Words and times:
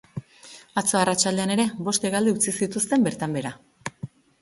Atzo 0.81 0.97
arratsaldean 1.01 1.55
ere 1.57 1.67
bost 1.89 2.09
hegaldi 2.09 2.35
utzi 2.39 2.57
zituzten 2.65 3.09
bertan 3.11 3.39
behera. 3.41 3.57